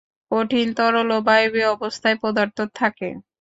কঠিন, 0.31 0.67
তরল 0.77 1.09
ও 1.11 1.19
বায়বীয় 1.27 1.67
অবস্থায় 1.75 2.17
পদার্থ 2.23 2.57
থাকে। 2.75 3.09